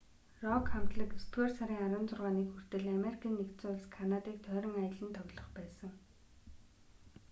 рок 0.43 0.63
хамтлаг 0.73 1.09
есдүгээр 1.19 1.51
сарын 1.59 1.81
16-ныг 1.99 2.47
хүртэл 2.51 2.85
америкийн 2.97 3.35
нэгдсэн 3.37 3.69
улс 3.75 3.85
канадыг 3.95 4.37
тойрон 4.45 4.75
аялан 4.85 5.11
тоглох 5.17 5.47
байсан 5.57 5.91